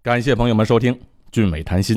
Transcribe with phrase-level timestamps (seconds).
[0.00, 0.94] 感谢朋友们收听
[1.32, 1.96] 《俊美谈心》。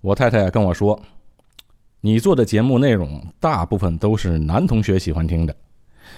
[0.00, 0.98] 我太太跟我说，
[2.00, 5.54] 你做的节目内容大部分都是男同学喜欢听的，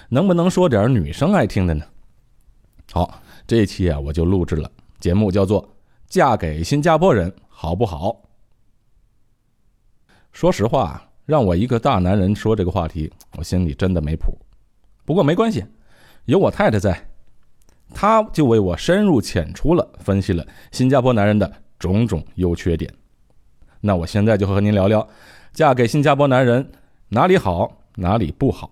[0.08, 1.84] 能不能说点女生爱听的呢？
[2.92, 4.70] 好，这一期啊，我就录制了
[5.00, 5.60] 节目，叫做
[6.06, 8.10] 《嫁给新加坡人好不好》。
[10.30, 14.38] 说实话，让我一个大男人说这个话题，我心里真的没谱。
[15.04, 15.64] 不过没关系，
[16.26, 17.05] 有我太太在。
[17.94, 22.92] 他就为我深入浅出了分析了新加坡男人的种种优缺点。
[23.80, 25.08] 那我现在就和您聊聊，
[25.52, 26.70] 嫁给新加坡男人
[27.08, 28.70] 哪里好，哪里不好。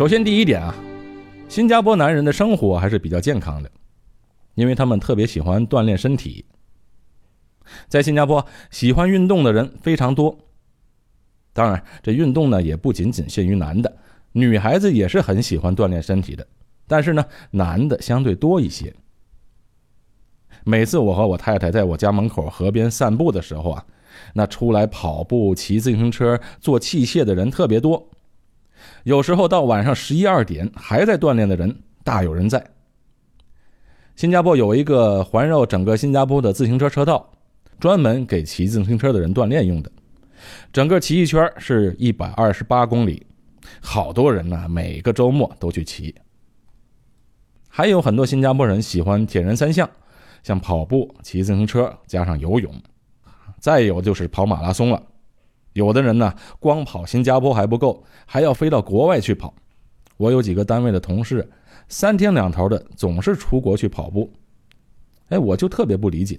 [0.00, 0.74] 首先，第一点啊，
[1.46, 3.70] 新加坡男人的生活还是比较健康的，
[4.54, 6.42] 因为他们特别喜欢锻炼身体。
[7.86, 10.34] 在新加坡，喜欢运动的人非常多。
[11.52, 13.94] 当然，这运动呢也不仅仅限于男的，
[14.32, 16.46] 女孩子也是很喜欢锻炼身体的。
[16.86, 18.94] 但是呢，男的相对多一些。
[20.64, 23.84] 每次我和我太太在我家门口河边散步的时候啊，
[24.32, 28.08] 那出来跑步、骑自行车、做器械的人特别多。
[29.04, 32.64] 有时候到晚上十一二点还在锻炼的人大有人在。
[34.16, 37.30] 新加坡有一个环绕整个新加坡的自行车车道，
[37.78, 39.90] 专门给骑自行车的人锻炼用的。
[40.72, 43.26] 整个骑一圈是一百二十八公里，
[43.80, 46.14] 好多人呢每个周末都去骑。
[47.68, 49.88] 还有很多新加坡人喜欢铁人三项，
[50.42, 52.74] 像跑步、骑自行车加上游泳，
[53.58, 55.02] 再有就是跑马拉松了。
[55.80, 59.54] 有的人呢，光跑新加坡还不够，还要飞到国外去跑。
[60.18, 61.48] 我有几个单位的同事，
[61.88, 64.30] 三天两头的总是出国去跑步。
[65.30, 66.38] 哎，我就特别不理解。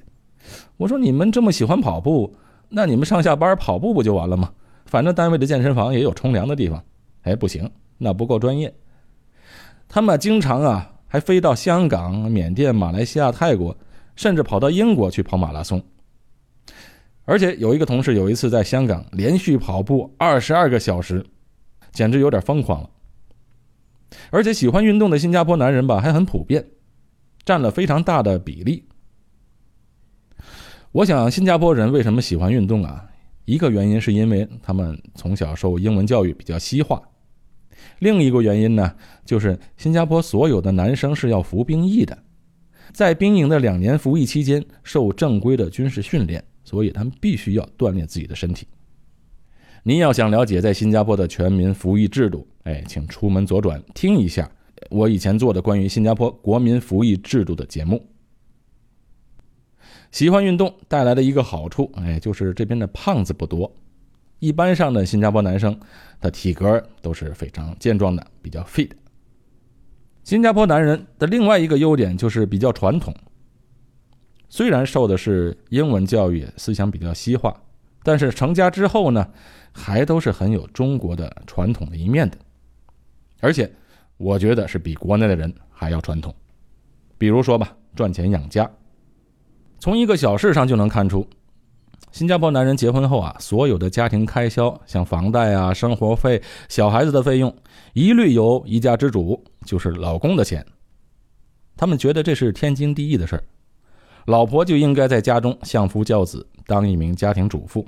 [0.77, 2.31] 我说你们这么喜欢跑步，
[2.69, 4.51] 那你们上下班跑步不就完了吗？
[4.85, 6.83] 反正单位的健身房也有冲凉的地方。
[7.23, 8.71] 哎，不行，那不够专业。
[9.89, 13.75] 他们经常啊，还飞到香港、缅甸、马来西亚、泰国，
[14.15, 15.81] 甚至跑到英国去跑马拉松。
[17.31, 21.25] 而且有一个同事有一次在香港连续跑步二十二个小时，
[21.93, 22.89] 简直有点疯狂了。
[24.31, 26.67] 而且喜欢运动的新加坡男人吧还很普遍，
[27.45, 28.83] 占了非常大的比例。
[30.91, 33.05] 我想新加坡人为什么喜欢运动啊？
[33.45, 37.01] 一个原因是因为他们从小受英文教育比较西化，
[37.99, 38.93] 另一个原因呢
[39.23, 42.25] 就是新加坡所有的男生是要服兵役的，
[42.91, 46.43] 在兵营的两年服役期间受正规的军事训练。
[46.71, 48.65] 所以他们必须要锻炼自己的身体。
[49.83, 54.49] 您要想了解在新加坡的全民服役制度，哎，请出门左转听一下
[54.89, 58.01] 我以前做的关于新加坡国民服役制度的节目。
[60.11, 63.69] 喜欢运动带来的一个好处，哎，就是这边的胖子不多。
[64.39, 65.77] 一般上的新加坡男生
[66.21, 68.91] 的体格都是非常健壮的，比较 fit。
[70.23, 73.13] 新加坡男人的另外一个优点就是比较传统。
[74.53, 77.55] 虽然受的是英文教育，思想比较西化，
[78.03, 79.25] 但是成家之后呢，
[79.71, 82.37] 还都是很有中国的传统的一面的。
[83.39, 83.71] 而且，
[84.17, 86.35] 我觉得是比国内的人还要传统。
[87.17, 88.69] 比如说吧，赚钱养家，
[89.79, 91.25] 从一个小事上就能看出，
[92.11, 97.55] 新加坡男人结婚后啊，所有的家庭开销，像房贷啊、生活费、小孩子的费用，
[97.93, 100.65] 一律由一家之主，就是老公的钱。
[101.77, 103.43] 他们觉得这是天经地义的事儿。
[104.25, 107.85] 老婆就应该在家中相夫教子，当一名家庭主妇。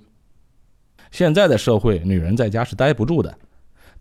[1.12, 3.38] 现在的社会，女人在家是待不住的，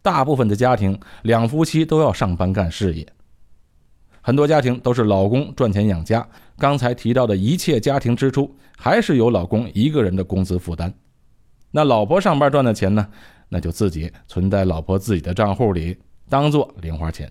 [0.00, 3.06] 大部分的家庭两夫妻都要上班干事业，
[4.22, 6.26] 很多家庭都是老公赚钱养家。
[6.56, 10.92] 刚才提到的一切家庭支出，还是由老公一个人的工资负担。
[11.70, 13.06] 那老婆上班赚的钱呢？
[13.50, 15.98] 那就自己存在老婆自己的账户里，
[16.30, 17.30] 当做零花钱。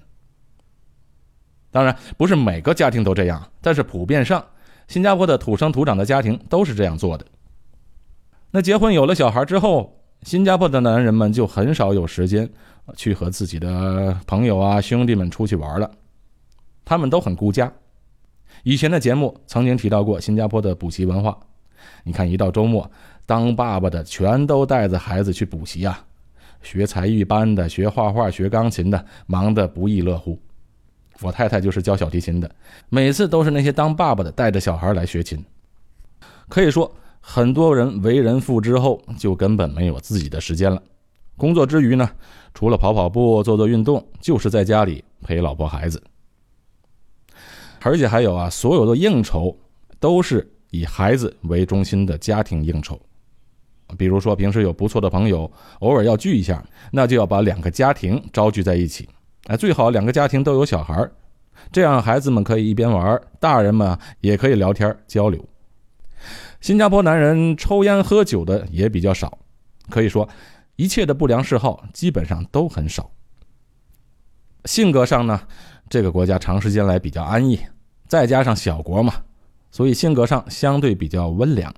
[1.71, 4.45] 当然，不是每个家庭都这样，但是普遍上。
[4.91, 7.25] 新加坡的土生土长的家庭都是这样做的。
[8.51, 12.49] 那结婚有了小孩之后，新加坡的男人们就很少有时间
[12.97, 15.89] 去和自己的朋友啊、兄弟们出去玩了，
[16.83, 17.71] 他们都很顾家。
[18.63, 21.39] 以前的节目曾经提到过新加坡的补习文化，
[22.03, 22.91] 你看一到周末，
[23.25, 26.05] 当爸爸的全都带着孩子去补习啊，
[26.61, 30.37] 学才艺班的、学画画、学钢琴的，忙得不亦乐乎。
[31.21, 32.49] 我太太就是教小提琴的，
[32.89, 35.43] 每次都是那些当爸爸的带着小孩来学琴。
[36.49, 40.81] 可以说，很多人为人父之后就根本没有自己的时间了。
[41.37, 42.09] 工作之余呢，
[42.53, 46.01] 除了跑跑步、做做运动，就是在家里陪老婆孩子。
[47.81, 49.57] 而且还有啊，所有的应酬
[49.99, 52.99] 都是以孩子为中心的家庭应酬。
[53.97, 59.09] 比如说，平时有不错的朋友，偶尔要聚一下，那就要把两个家庭招聚在一起。
[59.47, 61.09] 哎，最好两个家庭都有小孩
[61.71, 65.43] 这样孩子们可以一边玩，大人们也可以聊天交流。
[66.59, 69.39] 新加坡男人抽烟喝酒的也比较少，
[69.89, 70.27] 可以说
[70.75, 73.09] 一切的不良嗜好基本上都很少。
[74.65, 75.41] 性格上呢，
[75.89, 77.59] 这个国家长时间来比较安逸，
[78.07, 79.13] 再加上小国嘛，
[79.71, 81.73] 所以性格上相对比较温良。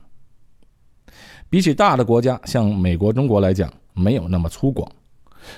[1.49, 4.85] 比起大的国家，像美国、中国来讲，没有那么粗犷，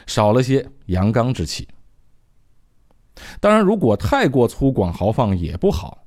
[0.06, 1.68] 少了些阳刚之气。
[3.40, 6.06] 当然，如果太过粗犷豪放也不好，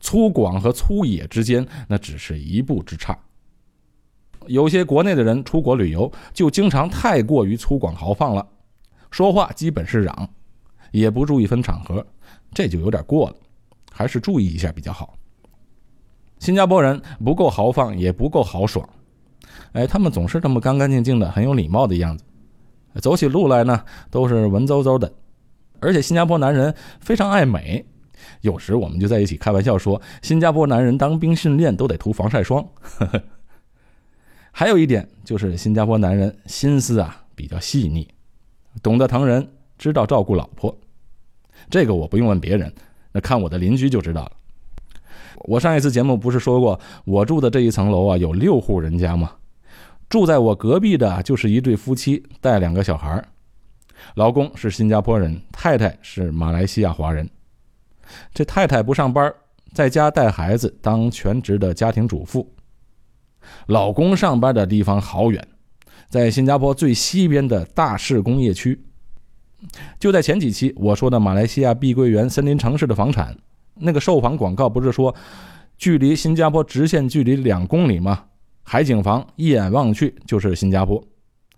[0.00, 3.18] 粗犷和粗野之间那只是一步之差。
[4.46, 8.46] 有些国内的人出国旅游，就经常太过于粗犷豪放了，
[9.10, 10.28] 说话基本是嚷，
[10.92, 12.04] 也不注意分场合，
[12.54, 13.36] 这就有点过了，
[13.92, 15.14] 还是注意一下比较好。
[16.38, 18.88] 新加坡人不够豪放，也不够豪爽。
[19.72, 22.24] 哎，他们总是这么干干净净的，很有礼貌的样子，
[23.02, 25.12] 走起路来呢都是文绉绉的。
[25.80, 27.84] 而且新加坡男人非常爱美，
[28.42, 32.66] 有时我们就在一起开玩笑说，新加坡男人当兵训练都得涂防晒霜。
[34.52, 38.06] 还有一点就是新加坡男人心思啊比较细腻，
[38.82, 39.48] 懂得疼人，
[39.78, 40.76] 知道照顾老婆。
[41.68, 42.72] 这个我不用问别人，
[43.12, 44.32] 那看我的邻居就知道了。
[45.44, 49.32] 我上一次节目不是说过，我住的这一层楼啊有六户人家吗？
[50.08, 53.24] 住在我隔壁的就是一对夫妻，带两个小孩
[54.14, 57.28] 老公是新加坡人，太太是马来西亚华人。
[58.34, 59.32] 这太太不上班，
[59.72, 62.52] 在家带孩子，当全职的家庭主妇。
[63.66, 65.46] 老公上班的地方好远，
[66.08, 68.80] 在新加坡最西边的大市工业区。
[69.98, 73.36] 就在前几期我说的马来西亚碧桂园森林城市的房产，
[73.74, 75.14] 那个售房广告不是说，
[75.78, 78.24] 距离新加坡直线距离两公里吗？
[78.62, 81.02] 海景房一眼望去就是新加坡，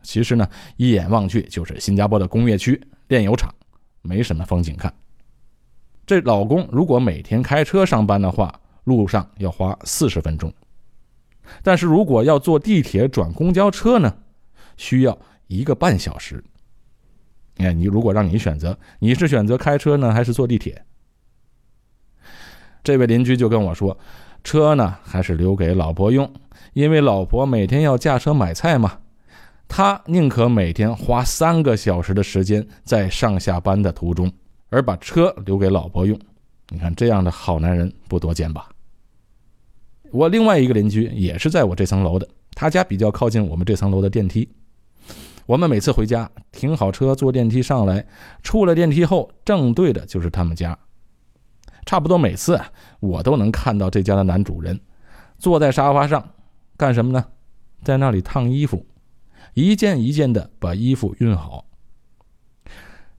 [0.02, 3.54] 其实呢，一眼望去就是新加坡的工业区、炼油厂，
[4.02, 4.92] 没什么风景看。
[6.04, 10.50] 这老公如果每天开车上班的话，路上要花四十分钟；
[11.62, 14.12] 但是如果要坐地铁转公交车呢，
[14.76, 15.16] 需要
[15.46, 16.42] 一个半小时。
[17.58, 20.84] 哎，你如果让你选择，你是选择开车呢，还是坐地铁？
[22.82, 23.96] 这位邻居就跟我说，
[24.42, 26.28] 车呢还是留给老婆用。
[26.72, 28.98] 因为老婆每天要驾车买菜嘛，
[29.74, 34.30] 他宁可每天花三个小时的时间在上下班的途中，
[34.68, 36.18] 而把车留给老婆用。
[36.68, 38.68] 你看这样的好男人不多见吧？
[40.10, 44.46] 我另外一个邻居也是在我这层楼的，他家比较靠近我们这层楼的电梯。
[45.46, 48.04] 我们每次回家停好车坐电梯上来，
[48.42, 50.78] 出了电梯后正对的就是他们家。
[51.86, 52.60] 差不多每次
[53.00, 54.78] 我都能看到这家的男主人
[55.38, 56.22] 坐在沙发上。
[56.76, 57.24] 干什么呢？
[57.82, 58.84] 在那里烫衣服，
[59.54, 61.64] 一件一件的把衣服熨好。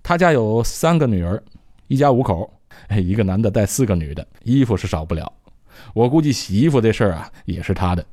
[0.02, 1.42] 他家有三个女儿，
[1.88, 2.52] 一家五口，
[2.90, 5.32] 一个男的带四个女的，衣服是少不了。
[5.94, 8.06] 我估计洗衣服这事儿啊，也是他的。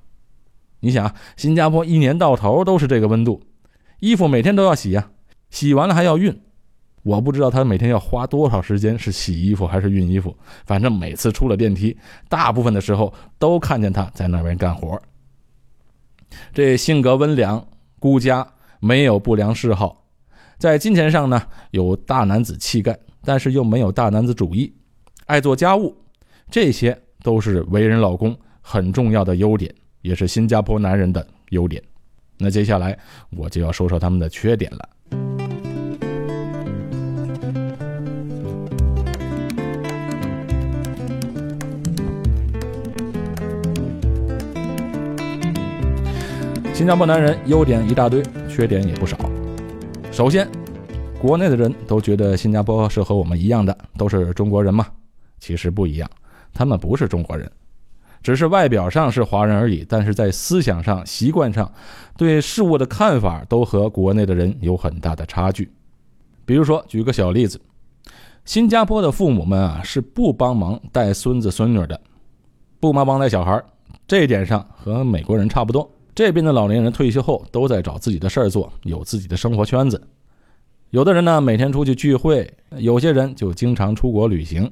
[0.80, 3.42] 你想，新加坡一年到头都是这个温度，
[3.98, 5.10] 衣服每天都要洗呀，
[5.50, 6.34] 洗完了还要熨。
[7.02, 10.36] 我不知道他每天要花多少时间是洗衣服还是熨衣服，
[10.66, 11.96] 反正每次出了电梯，
[12.28, 15.00] 大部分的时候都看见他在那边干活。
[16.52, 17.66] 这性格温良、
[18.00, 18.44] 孤家，
[18.80, 20.04] 没有不良嗜好，
[20.58, 21.40] 在金钱上呢
[21.70, 24.74] 有大男子气概，但是又没有大男子主义，
[25.26, 25.94] 爱做家务，
[26.50, 31.80] 这些都是为人老公很重要的优点，也是新加坡男人的优点。
[32.38, 32.98] 那接下来
[33.36, 34.88] 我就要说说他们的缺点了。
[46.80, 49.14] 新加坡男人优点一大堆，缺点也不少。
[50.10, 50.48] 首先，
[51.20, 54.86] 国内的人都觉得新加坡是和我们一样的，都是中国人嘛。
[55.38, 56.10] 其实不一样，
[56.54, 57.52] 他们不是中国人，
[58.22, 59.84] 只是外表上是华人而已。
[59.86, 61.70] 但是在思想上、习惯上，
[62.16, 65.70] 对事物的看法都和国内的人有很大的差距。
[66.46, 67.60] 比如说，举个小例子，
[68.46, 72.00] 新加坡的父母们啊是不帮忙带孙子孙女的，
[72.80, 73.62] 不帮忙带小孩，
[74.06, 75.86] 这一点上和美国人差不多。
[76.20, 79.98] 这边的老年人退休后都在找自己的事儿做，有自己的生活圈子。
[80.90, 84.70] 有的人呢每天出去聚会，有些人就经常出国旅行，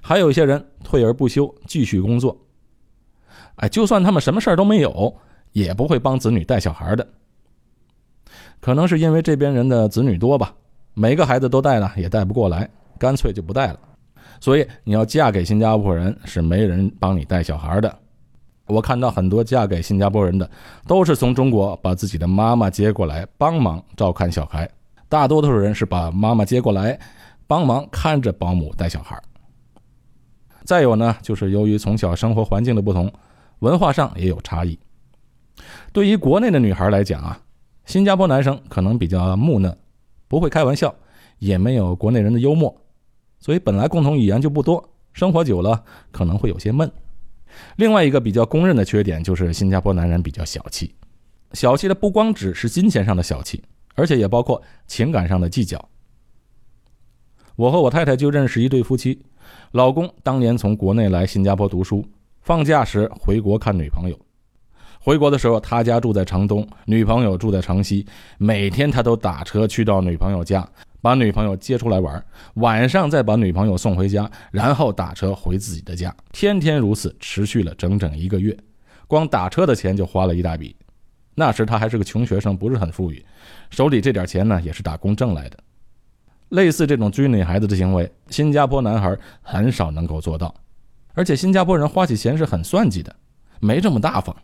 [0.00, 2.34] 还有一些人退而不休，继续工作。
[3.56, 5.14] 哎，就算他们什么事儿都没有，
[5.52, 7.06] 也不会帮子女带小孩的。
[8.58, 10.54] 可能是因为这边人的子女多吧，
[10.94, 12.66] 每个孩子都带呢也带不过来，
[12.98, 13.80] 干脆就不带了。
[14.40, 17.94] 所以你要嫁给新加坡人，是没人帮你带小孩的。
[18.68, 20.48] 我看到很多嫁给新加坡人的，
[20.86, 24.70] 都是从中国把自己的妈妈接过来帮忙照看小孩。
[25.08, 26.98] 大多数人是把妈妈接过来，
[27.46, 29.18] 帮忙看着保姆带小孩。
[30.64, 33.10] 再有呢，就是由于从小生活环境的不同，
[33.60, 34.78] 文化上也有差异。
[35.92, 37.40] 对于国内的女孩来讲啊，
[37.86, 39.74] 新加坡男生可能比较木讷，
[40.28, 40.94] 不会开玩笑，
[41.38, 42.74] 也没有国内人的幽默，
[43.38, 45.82] 所以本来共同语言就不多，生活久了
[46.12, 46.90] 可能会有些闷。
[47.76, 50.94] 另外一个比较公认的缺点就是新加坡男人比较小气，
[51.52, 53.62] 小气的不光只是金钱上的小气，
[53.94, 55.88] 而且也包括情感上的计较。
[57.56, 59.20] 我和我太太就认识一对夫妻，
[59.72, 62.06] 老公当年从国内来新加坡读书，
[62.42, 64.18] 放假时回国看女朋友。
[65.00, 68.04] 回国的时候，他家住在城东，女朋友住在城西，
[68.36, 70.68] 每天他都打车去到女朋友家，
[71.00, 72.24] 把女朋友接出来玩，
[72.54, 78.56] 晚上再把女朋友送回家，然后打车回自己的家，天天如此，持续了整整一个月，
[79.06, 80.74] 光打车的钱就花了一大笔。
[81.34, 83.24] 那时他还是个穷学生，不是很富裕，
[83.70, 85.56] 手里这点钱呢也是打工挣来的。
[86.48, 90.52] 类似这种追女孩子的行为，新加坡男孩很少能够做到，
[91.14, 93.14] 而且新加坡人花起钱是很算计的，
[93.60, 94.34] 没这么大方。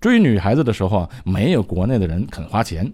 [0.00, 2.92] 追女孩子的时候啊，没有国内的人肯花钱。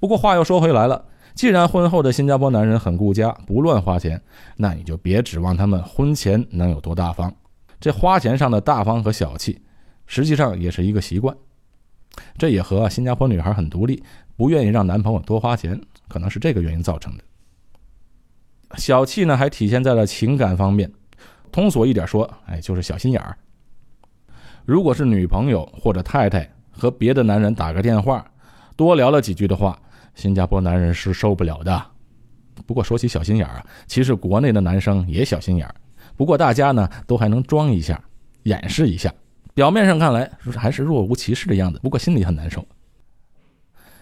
[0.00, 1.04] 不过话又说回来了，
[1.38, 4.20] 既然婚后的新加坡男人很顾家，不乱花钱，
[4.56, 7.32] 那你就别指望他们婚前能有多大方。
[7.78, 9.62] 这花钱上的大方和小气，
[10.04, 11.36] 实际上也是一个习惯。
[12.36, 14.02] 这也和新加坡女孩很独立，
[14.36, 17.22] 不愿意让男朋友多花钱，可能是这个原因造成的。
[18.76, 20.90] 小气呢，还体现在了情感方面。
[21.52, 23.38] 通俗一点说，哎，就是小心眼儿。
[24.64, 28.28] 如果是女朋友或者太太和别的男人打个电话，
[28.74, 29.80] 多聊了几句的话，
[30.18, 31.80] 新加坡男人是受不了的。
[32.66, 35.72] 不过说起小心眼儿啊，其实国内的男生也小心眼儿，
[36.16, 38.02] 不过大家呢都还能装一下，
[38.42, 39.14] 掩饰一下，
[39.54, 42.66] 表面上看来还是若无其事的样子，不过心里很难受。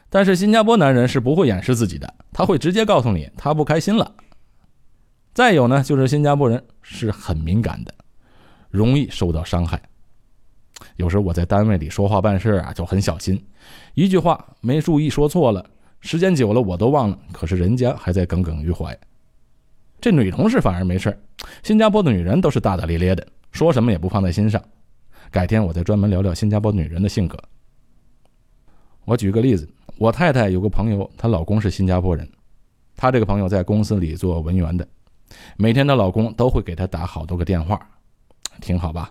[0.09, 4.11] 但是新加坡男人是不会掩饰自己的，他会直接告诉你他不开心了。
[5.35, 7.95] 再有呢，就是新加坡人是很敏感的，
[8.71, 9.79] 容易受到伤害。
[10.97, 13.45] 有时我在单位里说话办事啊，就很小心，
[13.93, 15.65] 一句话没注意说错了，
[16.01, 18.97] 时间久了我都忘了，可是人家还在耿耿于怀。
[20.01, 21.19] 这女同事反而没事
[21.63, 24.63] 新加坡的女人都是大大咧咧的，说什么也不放在心上。
[25.31, 27.37] 改天我再专门聊聊新加坡女人的性格。
[29.05, 32.29] 我举个例子，我太太有个朋友，她老公是新加坡人，
[32.97, 34.87] 她这个朋友在公司里做文员的，
[35.57, 37.81] 每天她老公都会给她打好多个电话，
[38.61, 39.11] 挺好吧？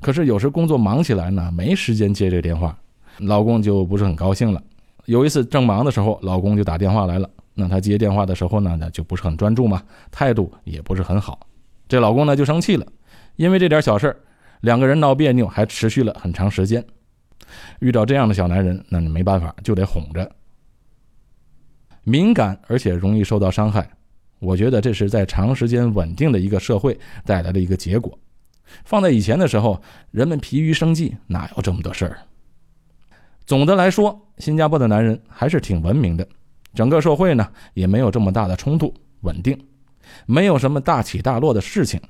[0.00, 2.76] 可是有时工作忙起来呢，没时间接这个电话，
[3.18, 4.62] 老公就不是很高兴了。
[5.06, 11.38] 有一次正忙的时候，老公就打电话来了，那他接电话的时候呢，那就不是很专注嘛，态度也不是很好。
[11.86, 12.86] 这老公呢就生气了，
[13.36, 14.16] 因为这点小事
[14.62, 16.84] 两个人闹别扭，还持续了很长时间。
[17.80, 20.30] 遇到这样的小男人，那你没办法，就得哄着。
[22.02, 23.88] 敏感而且容易受到伤害，
[24.38, 28.18] 我觉得这是在长时间稳定的一个社会带来的一个结果。
[28.84, 29.80] 放在以前的时候，
[30.10, 32.18] 人们疲于生计，哪有这么多事儿？
[33.46, 36.26] 总的来说，新加坡的男人还是挺文明的，
[36.72, 39.58] 整个社会呢也没有这么大的冲突，稳定，
[40.26, 42.00] 没有什么大起大落的事情。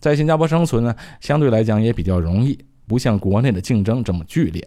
[0.00, 4.66] 在新加坡生存呢，相对来讲也比较容易，不像国内的竞争这么剧烈。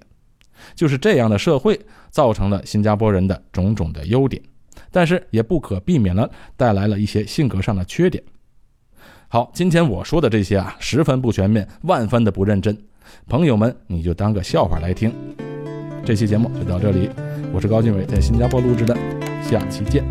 [0.75, 1.79] 就是这样的社会，
[2.12, 4.41] 造成了新加坡人的种种的优点，
[4.91, 8.24] 但是也不可避免了带来了一些性格上的缺点。
[9.27, 12.77] 好，今天我说的这些啊，十分不全面，万分的不认真，
[13.27, 15.13] 朋友们你就当个笑话来听。
[16.09, 17.07] 这期节目就到这里，
[17.53, 18.97] 我是高俊伟，在新加坡录制的，
[19.47, 20.03] 下期见。